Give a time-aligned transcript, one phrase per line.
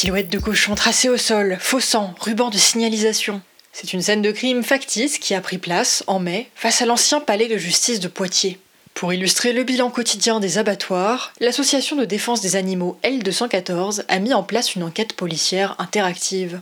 [0.00, 3.40] Silhouette de cochon tracée au sol, faux sang, ruban de signalisation.
[3.72, 7.18] C'est une scène de crime factice qui a pris place, en mai, face à l'ancien
[7.18, 8.60] palais de justice de Poitiers.
[8.94, 14.34] Pour illustrer le bilan quotidien des abattoirs, l'association de défense des animaux L214 a mis
[14.34, 16.60] en place une enquête policière interactive.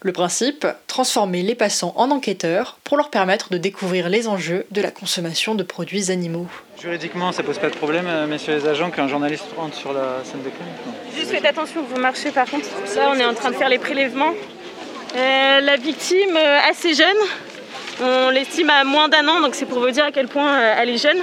[0.00, 4.80] Le principe, transformer les passants en enquêteurs pour leur permettre de découvrir les enjeux de
[4.80, 6.48] la consommation de produits animaux.
[6.80, 10.24] Juridiquement, ça pose pas de problème, euh, messieurs les agents, qu'un journaliste rentre sur la
[10.24, 10.66] scène de crime?
[11.16, 12.66] Juste faites attention, vous marchez par contre.
[12.96, 14.32] Là, on est en train de faire les prélèvements.
[15.14, 17.16] Euh, la victime, euh, assez jeune,
[18.00, 20.88] on l'estime à moins d'un an, donc c'est pour vous dire à quel point elle
[20.88, 21.18] est jeune.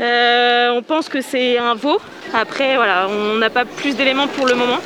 [0.00, 2.00] on pense que c'est un veau.
[2.32, 4.78] Après, voilà, on n'a pas plus d'éléments pour le moment.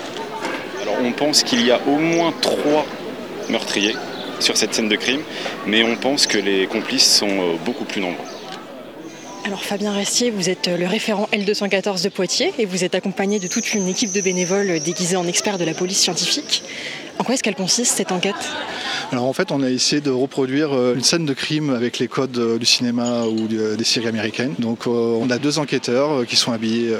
[0.82, 2.84] Alors on pense qu'il y a au moins trois
[3.48, 3.94] meurtriers
[4.40, 5.22] sur cette scène de crime,
[5.64, 8.24] mais on pense que les complices sont beaucoup plus nombreux.
[9.44, 13.46] Alors Fabien Restier, vous êtes le référent L214 de Poitiers et vous êtes accompagné de
[13.46, 16.64] toute une équipe de bénévoles déguisés en experts de la police scientifique.
[17.22, 18.34] En quoi est-ce qu'elle consiste cette enquête?
[19.12, 22.08] Alors en fait on a essayé de reproduire euh, une scène de crime avec les
[22.08, 24.54] codes euh, du cinéma ou des séries américaines.
[24.58, 26.92] Donc euh, on a deux enquêteurs qui sont habillés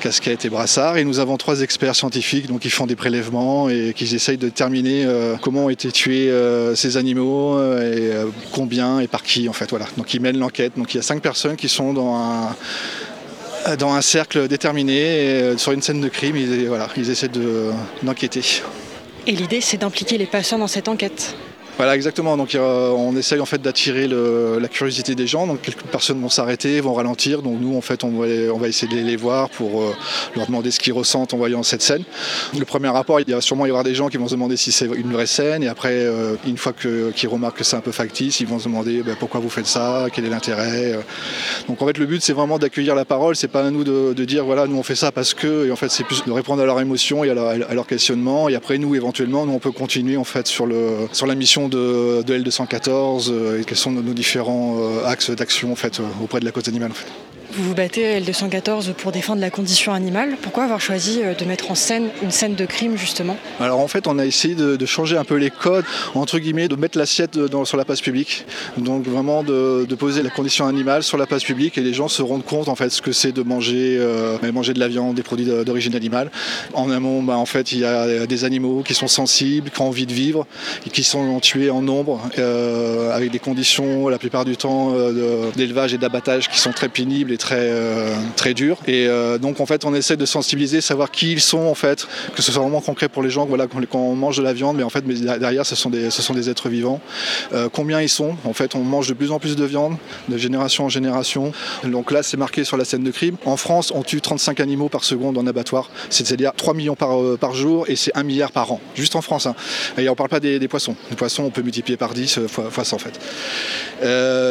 [0.00, 3.92] casquettes et brassards et nous avons trois experts scientifiques donc qui font des prélèvements et
[3.94, 5.06] qui essayent de déterminer
[5.42, 6.32] comment ont été tués
[6.74, 8.10] ces animaux et
[8.52, 9.84] combien et par qui en fait voilà.
[9.98, 10.72] Donc ils mènent l'enquête.
[10.78, 12.54] Donc il y a cinq personnes qui sont dans
[13.66, 17.30] un cercle déterminé sur une scène de crime, ils, voilà, ils essaient
[18.02, 18.62] d'enquêter.
[19.28, 21.36] Et l'idée, c'est d'impliquer les patients dans cette enquête.
[21.78, 22.36] Voilà, exactement.
[22.36, 25.46] Donc euh, on essaye en fait d'attirer la curiosité des gens.
[25.46, 27.40] Donc quelques personnes vont s'arrêter, vont ralentir.
[27.40, 29.94] Donc nous, en fait, on va, va essayer de les voir pour euh,
[30.34, 32.02] leur demander ce qu'ils ressentent en voyant cette scène.
[32.58, 34.56] Le premier rapport, il y a sûrement y aura des gens qui vont se demander
[34.56, 35.62] si c'est une vraie scène.
[35.62, 38.64] Et après, euh, une fois qu'ils remarquent que c'est un peu factice, ils vont se
[38.64, 40.98] demander ben, pourquoi vous faites ça, quel est l'intérêt?
[41.68, 43.36] Donc en fait, le but, c'est vraiment d'accueillir la parole.
[43.36, 45.68] C'est pas à nous de, dire voilà, nous on fait ça parce que.
[45.68, 48.48] Et en fait, c'est plus de répondre à leurs émotions et à leur, questionnement.
[48.48, 53.30] Et après, nous, éventuellement, nous on peut continuer en fait sur la mission de, L214
[53.30, 56.50] euh, et quels sont nos, différents euh, axes d'action en fait, euh, auprès de la
[56.50, 56.92] cause animale.
[57.50, 60.36] Vous vous battez L214 pour défendre la condition animale.
[60.42, 63.38] Pourquoi avoir choisi euh, de mettre en scène une scène de crime justement?
[63.58, 66.76] Alors en fait on a essayé de, changer un peu les codes, entre guillemets, de
[66.76, 68.44] mettre l'assiette sur la place publique.
[68.76, 72.20] Donc vraiment de, poser la condition animale sur la place publique et les gens se
[72.20, 75.46] rendent compte en fait ce que c'est de manger, euh, de la viande, des produits
[75.64, 76.30] d'origine animale.
[76.74, 79.88] En amont, bah, en fait il y a des animaux qui sont sensibles, qui ont
[79.88, 80.46] envie de vivre,
[80.86, 84.94] et qui sont tués en nombre, euh, avec des conditions la plupart du temps
[85.56, 88.78] d'élevage et d'abattage qui sont très pénibles très euh, très dur.
[88.86, 92.06] Et euh, donc en fait on essaie de sensibiliser, savoir qui ils sont en fait,
[92.34, 94.76] que ce soit vraiment concret pour les gens, voilà, quand, on mange de la viande,
[94.76, 97.00] mais en fait derrière ce sont des, ce sont des êtres vivants.
[97.54, 98.36] Euh, combien ils sont?
[98.44, 99.96] En fait on mange de plus en plus de viande,
[100.28, 101.52] de génération en génération.
[101.84, 103.36] Donc là c'est marqué sur la scène de crime.
[103.46, 107.54] En France on tue 35 animaux par seconde en abattoir, c'est-à-dire 3 millions par, par
[107.54, 109.46] jour et c'est 1 milliard par an, juste en France.
[109.46, 109.54] Hein.
[109.96, 110.96] Et on parle pas des, poissons.
[111.10, 113.20] Les poissons on peut multiplier par 10 fois, fois 100 en fait.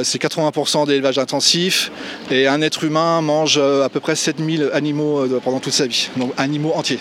[0.03, 1.91] c'est 80% d'élevage intensif
[2.31, 5.87] et un être humain mange euh, à peu près 7000 animaux euh, pendant toute sa
[5.87, 6.99] vie, donc animaux entiers.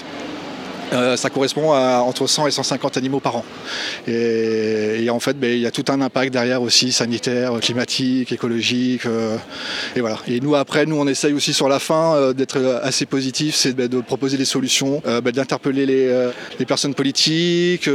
[0.92, 3.44] Euh, ça correspond à entre 100 et 150 animaux par an.
[4.06, 9.06] Et, en fait, ben, il y a tout un impact derrière aussi, sanitaire, climatique, écologique.
[9.96, 10.18] et voilà.
[10.28, 13.88] Et nous, après, nous, on essaye aussi sur la fin d'être assez positif, c'est ben,
[13.88, 17.88] de proposer des solutions, ben, d'interpeller les, personnes politiques,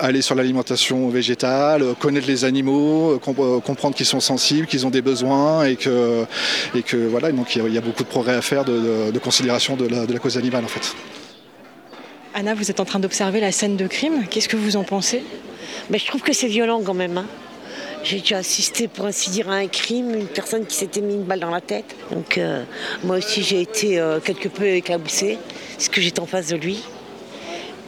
[0.00, 5.64] aller sur l'alimentation végétale, connaître les animaux, comprendre qu'ils sont sensibles, qu'ils ont des besoins
[5.64, 6.24] et que,
[6.74, 9.86] et que voilà, donc il y, a beaucoup de progrès à faire de, considération de
[9.86, 10.94] la, de la cause animale en fait.
[12.38, 14.26] Anna, vous êtes en train d'observer la scène de crime.
[14.28, 15.24] Qu'est-ce que vous en pensez?
[15.88, 17.16] Mais Je trouve que c'est violent quand même.
[17.16, 17.24] Hein.
[18.04, 21.22] J'ai déjà assisté, pour ainsi dire, à un crime, une personne qui s'était mis une
[21.22, 21.96] balle dans la tête.
[22.10, 22.64] Donc euh,
[23.04, 25.38] moi aussi, j'ai été euh, quelque peu éclaboussée,
[25.76, 26.82] parce que j'étais en face de lui.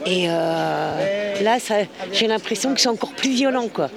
[0.07, 1.57] Et euh, là,
[2.11, 3.91] j'ai l'impression que c'est encore plus violent, quoi.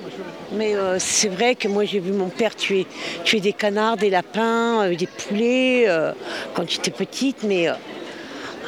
[0.52, 2.86] Mais c'est vrai que moi, j'ai vu mon père tuer,
[3.24, 5.86] tuer des canards, des lapins, des poulets
[6.52, 7.70] quand j'étais petite, mais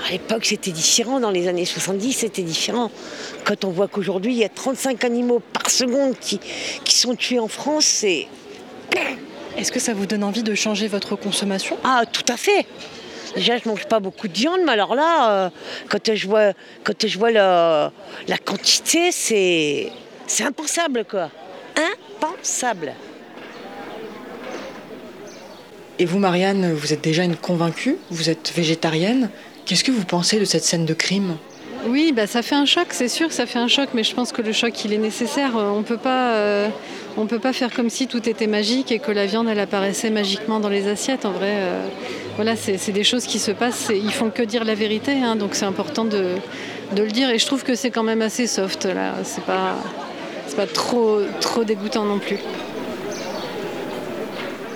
[0.06, 1.18] à l'époque, c'était différent.
[1.20, 2.90] Dans les années 70, c'était différent.
[3.44, 6.38] Quand on voit qu'aujourd'hui, il y a 35 animaux par seconde qui,
[6.84, 8.26] qui sont tués en France, c'est.
[9.56, 11.78] Est-ce que ça vous donne envie de changer votre consommation?
[11.84, 12.66] Ah, tout à fait
[13.34, 15.50] Déjà, je mange pas beaucoup de viande, mais alors là, euh,
[15.88, 16.52] quand je vois,
[16.84, 17.90] quand je vois la,
[18.28, 19.90] la quantité, c'est,
[20.26, 21.30] c'est impensable, quoi.
[22.20, 22.92] Impensable.
[25.98, 29.30] Et vous, Marianne, vous êtes déjà une convaincue, vous êtes végétarienne?
[29.66, 31.36] Qu'est-ce que vous pensez de cette scène de crime?
[31.86, 34.32] Oui, bah, ça fait un choc, c'est sûr ça fait un choc, mais je pense
[34.32, 35.52] que le choc, il est nécessaire.
[35.56, 36.68] On peut euh,
[37.28, 40.60] peut pas faire comme si tout était magique et que la viande, elle apparaissait magiquement
[40.60, 41.24] dans les assiettes.
[41.24, 41.86] En vrai, euh,
[42.36, 43.90] voilà, c'est des choses qui se passent.
[43.94, 46.36] Ils font que dire la vérité, hein, donc c'est important de,
[46.94, 47.30] de, le dire.
[47.30, 49.14] Et je trouve que c'est quand même assez soft là.
[49.22, 49.76] C'est pas,
[50.46, 52.38] c'est pas trop, trop dégoûtant non plus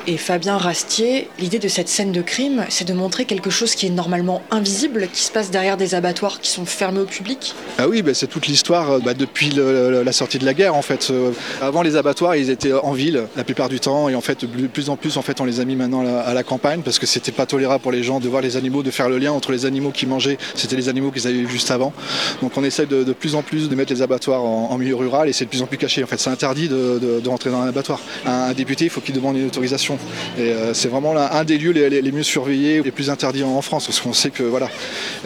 [0.09, 3.85] et Fabien Rastier, l'idée de cette scène de crime, c'est de montrer quelque chose qui
[3.87, 7.55] est normalement invisible, qui se passe derrière des abattoirs qui sont fermés au public.
[7.77, 10.81] Ah oui, bah, c'est toute l'histoire euh, bah, depuis la sortie de la guerre en
[10.81, 11.09] fait.
[11.11, 14.47] Euh, avant les abattoirs, ils étaient en ville la plupart du temps et en fait
[14.47, 16.99] de plus en plus en fait on les a mis maintenant à la, campagne parce
[16.99, 19.33] que c'était pas tolérable pour les gens de voir les animaux, de faire le lien
[19.33, 21.93] entre les animaux qui mangeaient, c'était les animaux qu'ils avaient juste avant.
[22.41, 25.35] Donc on essaie de, plus en plus de mettre les abattoirs en, milieu rural et
[25.35, 26.03] c'est de plus en plus caché.
[26.03, 28.01] En fait, c'est interdit de, rentrer dans un abattoir.
[28.25, 29.98] Un, député, il faut qu'il demande une autorisation.
[30.39, 34.01] Euh, c'est vraiment un des lieux les, mieux surveillés, les plus interdits en, France, parce
[34.01, 34.69] qu'on sait que voilà,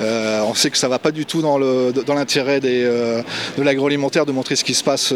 [0.01, 3.23] euh, on sait que ça va pas du tout dans l'intérêt euh,
[3.57, 5.13] de l'agroalimentaire de montrer ce qui se passe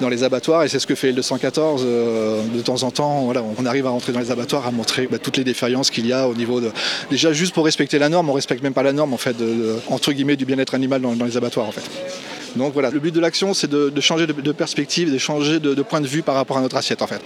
[0.00, 3.30] dans les abattoirs, et c'est ce que fait le 214 de temps en temps.
[3.58, 6.12] On arrive à rentrer dans les abattoirs, à montrer bah, toutes les défaillances qu'il y
[6.12, 6.70] a au niveau de
[7.10, 9.36] déjà juste pour respecter la norme, on respecte même pas la norme en fait,
[9.88, 11.70] entre guillemets du bien-être animal dans, les abattoirs.
[12.56, 16.00] Donc voilà, le but de l'action, c'est de, changer de, perspective, de changer de, point
[16.00, 17.20] de vue par rapport à notre assiette en fait.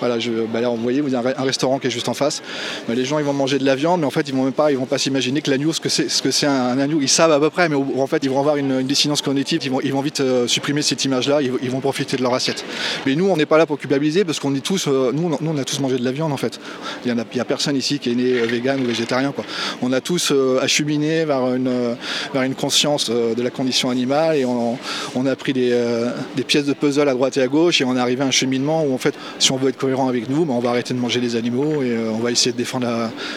[0.00, 2.42] Voilà, je, bah là, vous voyez, vous avez un, restaurant qui est juste en face.
[2.86, 4.52] Bah, les gens, ils vont manger de la viande, mais en fait, ils vont même
[4.52, 6.98] pas, ils vont pas s'imaginer que l'agneau, ce que c'est, ce que c'est un, agneau.
[7.00, 8.88] Ils savent à peu près, mais en fait, ils vont avoir une, une
[9.22, 9.60] cognitive.
[9.64, 11.40] Ils vont, ils vont vite euh, supprimer cette image-là.
[11.42, 12.64] Ils, vont profiter de leur assiette.
[13.06, 15.46] Mais nous, on n'est pas là pour culpabiliser parce qu'on est tous, euh, nous, on,
[15.46, 16.60] on a tous mangé de la viande en fait.
[17.04, 19.32] Il a, a, personne ici qui est né euh, vegan ou végétarien.
[19.32, 19.44] Quoi.
[19.82, 21.96] On a tous acheminé vers une,
[22.32, 24.67] vers une conscience de la condition animale et on,
[25.14, 27.96] on a pris euh, des, pièces de puzzle à droite et à gauche et on
[27.96, 30.44] est arrivé à un cheminement où en fait si on veut être cohérent avec nous,
[30.44, 32.86] ben, on va arrêter de manger les animaux et euh, on va essayer de défendre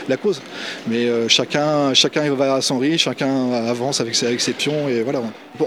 [0.08, 0.42] la, cause.
[0.88, 1.94] Mais euh, chacun,
[2.36, 5.22] va à son rythme, chacun avance avec ses, avec ses pions et voilà.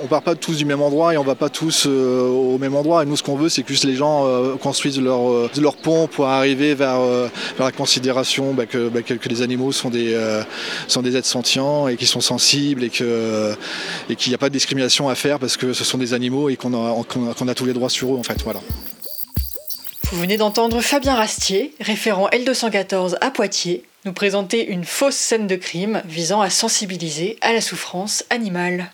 [0.09, 3.03] Part pas tous du même endroit et on va pas tous au même endroit.
[3.03, 4.27] Et nous ce qu'on veut c'est que les gens
[4.61, 6.99] construisent leur, pont pour arriver vers,
[7.59, 10.19] la considération ben, ben, que, les animaux sont des,
[10.89, 15.09] sont des êtres sentients et qui sont sensibles et qu'il n'y a pas de discrimination
[15.09, 18.19] à faire que ce sont des animaux et qu'on a, tous les droits sur eux
[18.19, 18.43] en fait.
[20.11, 25.57] Vous venez d'entendre Fabien Rastier, référent L214 à Poitiers, nous présenter une fausse scène de
[25.57, 28.93] crime visant à sensibiliser à la souffrance animale.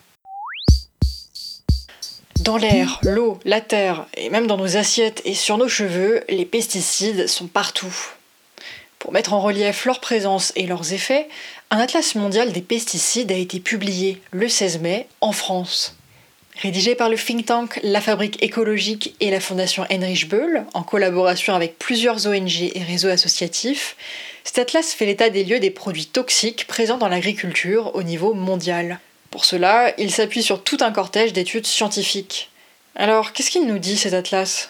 [2.40, 6.46] Dans l'air, l'eau, la terre et même dans nos assiettes et sur nos cheveux, les
[6.46, 7.94] pesticides sont partout.
[8.98, 11.28] Pour mettre en relief leur présence et leurs effets,
[11.70, 15.96] un atlas mondial des pesticides a été publié le 16 mai en France.
[16.62, 21.54] Rédigé par le think tank La Fabrique écologique et la Fondation Heinrich Böll, en collaboration
[21.54, 23.96] avec plusieurs ONG et réseaux associatifs,
[24.44, 29.00] cet atlas fait l'état des lieux des produits toxiques présents dans l'agriculture au niveau mondial.
[29.30, 32.50] Pour cela, il s'appuie sur tout un cortège d'études scientifiques.
[32.94, 34.68] Alors, qu'est-ce qu'il nous dit cet atlas?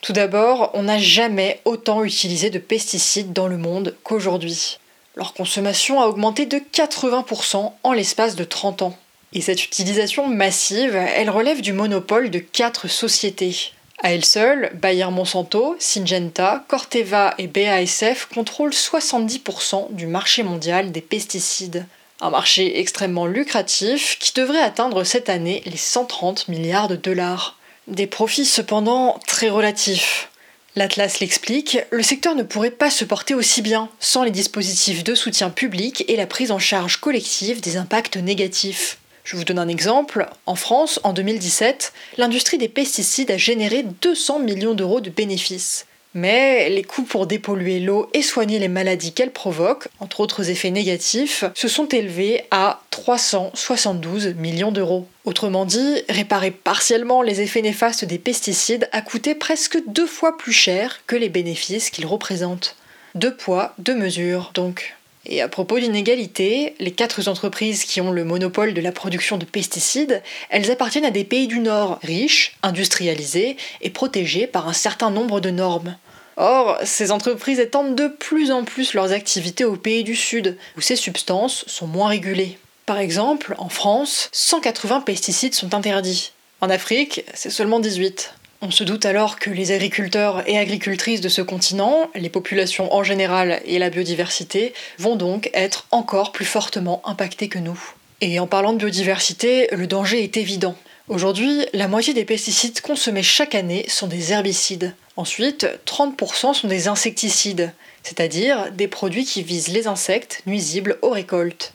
[0.00, 4.78] Tout d'abord, on n'a jamais autant utilisé de pesticides dans le monde qu'aujourd'hui.
[5.14, 8.98] Leur consommation a augmenté de 80% en l'espace de 30 ans.
[9.34, 13.72] Et cette utilisation massive, elle relève du monopole de quatre sociétés.
[14.02, 21.00] À elles seules, Bayer Monsanto, Syngenta, Corteva et BASF contrôlent 70% du marché mondial des
[21.00, 21.86] pesticides.
[22.20, 27.56] Un marché extrêmement lucratif qui devrait atteindre cette année les 130 milliards de dollars.
[27.88, 30.28] Des profits cependant très relatifs.
[30.74, 35.14] L'Atlas l'explique, le secteur ne pourrait pas se porter aussi bien sans les dispositifs de
[35.14, 38.98] soutien public et la prise en charge collective des impacts négatifs.
[39.24, 40.28] Je vous donne un exemple.
[40.46, 45.86] En France, en 2017, l'industrie des pesticides a généré 200 millions d'euros de bénéfices.
[46.14, 50.70] Mais les coûts pour dépolluer l'eau et soigner les maladies qu'elle provoque, entre autres effets
[50.70, 55.08] négatifs, se sont élevés à 372 millions d'euros.
[55.24, 60.52] Autrement dit, réparer partiellement les effets néfastes des pesticides a coûté presque deux fois plus
[60.52, 62.76] cher que les bénéfices qu'ils représentent.
[63.14, 64.94] Deux poids, deux mesures, donc.
[65.26, 69.44] Et à propos d'inégalité, les quatre entreprises qui ont le monopole de la production de
[69.44, 75.10] pesticides, elles appartiennent à des pays du Nord, riches, industrialisés et protégés par un certain
[75.10, 75.96] nombre de normes.
[76.36, 80.80] Or, ces entreprises étendent de plus en plus leurs activités aux pays du Sud, où
[80.80, 82.58] ces substances sont moins régulées.
[82.86, 86.32] Par exemple, en France, 180 pesticides sont interdits.
[86.60, 88.34] En Afrique, c'est seulement 18.
[88.64, 93.02] On se doute alors que les agriculteurs et agricultrices de ce continent, les populations en
[93.02, 97.76] général et la biodiversité, vont donc être encore plus fortement impactés que nous.
[98.20, 100.76] Et en parlant de biodiversité, le danger est évident.
[101.08, 104.94] Aujourd'hui, la moitié des pesticides consommés chaque année sont des herbicides.
[105.16, 107.72] Ensuite, 30% sont des insecticides,
[108.04, 111.72] c'est-à-dire des produits qui visent les insectes nuisibles aux récoltes.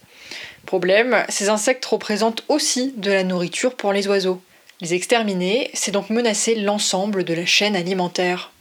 [0.65, 4.41] Problème, ces insectes représentent aussi de la nourriture pour les oiseaux.
[4.79, 8.51] Les exterminer, c'est donc menacer l'ensemble de la chaîne alimentaire.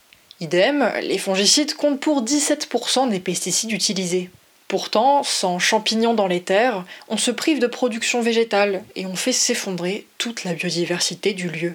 [0.41, 4.31] Idem, les fongicides comptent pour 17% des pesticides utilisés.
[4.69, 9.33] Pourtant, sans champignons dans les terres, on se prive de production végétale et on fait
[9.33, 11.75] s'effondrer toute la biodiversité du lieu.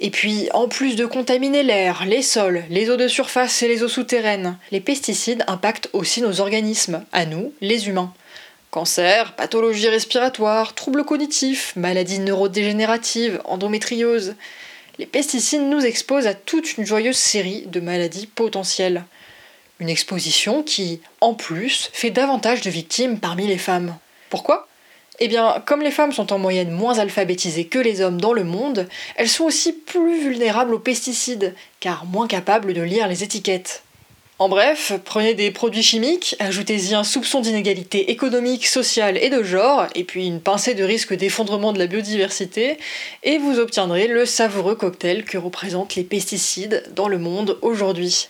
[0.00, 3.82] Et puis, en plus de contaminer l'air, les sols, les eaux de surface et les
[3.82, 8.12] eaux souterraines, les pesticides impactent aussi nos organismes, à nous, les humains.
[8.70, 14.34] Cancer, pathologies respiratoires, troubles cognitifs, maladies neurodégénératives, endométriose.
[14.98, 19.04] Les pesticides nous exposent à toute une joyeuse série de maladies potentielles.
[19.80, 23.96] Une exposition qui, en plus, fait davantage de victimes parmi les femmes.
[24.28, 24.68] Pourquoi?
[25.18, 28.44] Eh bien, comme les femmes sont en moyenne moins alphabétisées que les hommes dans le
[28.44, 33.82] monde, elles sont aussi plus vulnérables aux pesticides, car moins capables de lire les étiquettes.
[34.40, 39.88] En bref, prenez des produits chimiques, ajoutez-y un soupçon d'inégalité économique, sociale et de genre,
[39.96, 42.78] et puis une pincée de risque d'effondrement de la biodiversité,
[43.24, 48.28] et vous obtiendrez le savoureux cocktail que représentent les pesticides dans le monde aujourd'hui.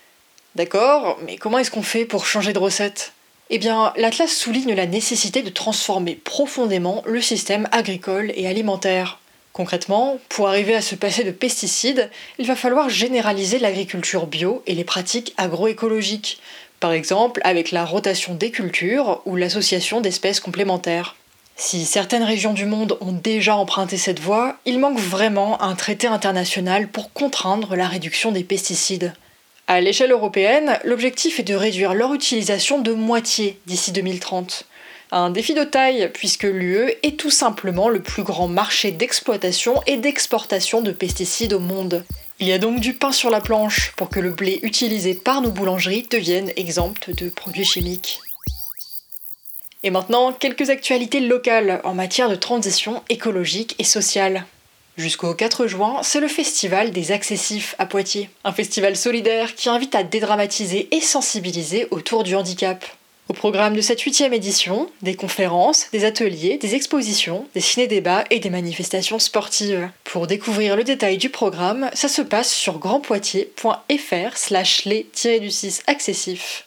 [0.55, 3.13] D'accord, mais comment est-ce qu'on fait pour changer de recette?
[3.51, 9.18] Eh bien, l'Atlas souligne la nécessité de transformer profondément le système agricole et alimentaire.
[9.59, 14.75] Concrètement, pour arriver à se passer de pesticides, il va falloir généraliser l'agriculture bio et
[14.77, 16.41] les pratiques agroécologiques,
[16.79, 21.17] par exemple avec la rotation des cultures ou l'association d'espèces complémentaires.
[21.57, 26.07] Si certaines régions du monde ont déjà emprunté cette voie, il manque vraiment un traité
[26.07, 29.13] international pour contraindre la réduction des pesticides.
[29.67, 34.68] À l'échelle européenne, l'objectif est de réduire leur utilisation de moitié d'ici 2030.
[35.11, 39.97] Un défi de taille, puisque l'UE est tout simplement le plus grand marché d'exploitation et
[39.97, 42.05] d'exportation de pesticides au monde.
[42.41, 45.41] Il y a donc du pain sur la planche pour que le blé utilisé par
[45.41, 48.21] nos boulangeries devienne exempt de produits chimiques.
[49.83, 54.45] Et maintenant, quelques actualités locales en matière de transition écologique et sociale.
[54.99, 58.29] Jusqu'au 4 juin, c'est le festival des accessifs à Poitiers.
[58.45, 62.85] Un festival solidaire qui invite à dédramatiser et sensibiliser autour du handicap.
[63.29, 68.39] Au programme de cette huitième édition, des conférences, des ateliers, des expositions, des ciné-débats et
[68.41, 69.91] des manifestations sportives.
[70.05, 76.65] Pour découvrir le détail du programme, ça se passe sur grandpoitiers.fr slash les-du-6 accessifs.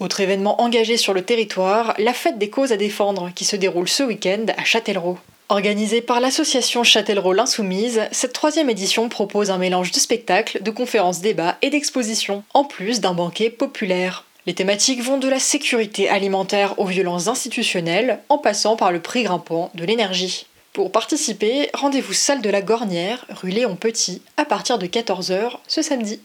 [0.00, 3.88] Autre événement engagé sur le territoire, la fête des causes à défendre qui se déroule
[3.88, 5.18] ce week-end à Châtellerault.
[5.50, 11.20] Organisée par l'association Châtellerault l'Insoumise, cette troisième édition propose un mélange de spectacles, de conférences
[11.20, 14.24] débats et d'expositions, en plus d'un banquet populaire.
[14.44, 19.22] Les thématiques vont de la sécurité alimentaire aux violences institutionnelles, en passant par le prix
[19.22, 20.46] grimpant de l'énergie.
[20.72, 25.80] Pour participer, rendez-vous salle de la Gornière, rue Léon Petit, à partir de 14h ce
[25.80, 26.20] samedi.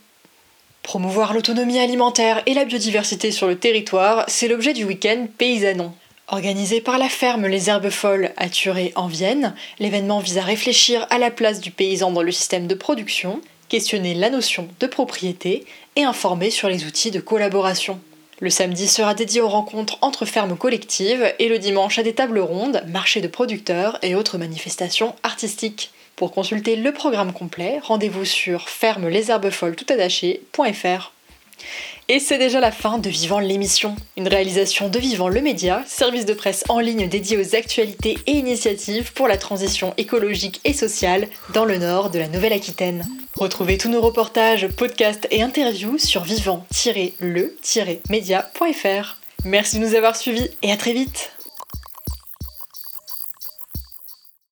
[0.81, 5.93] Promouvoir l'autonomie alimentaire et la biodiversité sur le territoire, c'est l'objet du week-end Paysanon.
[6.29, 11.05] Organisé par la ferme Les Herbes Folles à Thuré en Vienne, l'événement vise à réfléchir
[11.11, 15.65] à la place du paysan dans le système de production, questionner la notion de propriété
[15.95, 17.99] et informer sur les outils de collaboration.
[18.39, 22.37] Le samedi sera dédié aux rencontres entre fermes collectives et le dimanche à des tables
[22.39, 25.89] rondes, marchés de producteurs et autres manifestations artistiques.
[26.15, 31.11] Pour consulter le programme complet, rendez-vous sur fermelesherbefolles.fr.
[32.09, 36.25] Et c'est déjà la fin de Vivant l'émission, une réalisation de Vivant le Média, service
[36.25, 41.27] de presse en ligne dédié aux actualités et initiatives pour la transition écologique et sociale
[41.55, 43.03] dans le nord de la Nouvelle-Aquitaine.
[43.37, 49.17] Retrouvez tous nos reportages, podcasts et interviews sur vivant-le-média.fr.
[49.45, 51.36] Merci de nous avoir suivis et à très vite